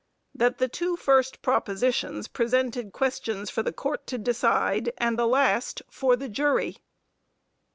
[0.33, 5.83] That the two first propositions presented questions for the Court to decide, and the last
[5.91, 6.77] for the jury.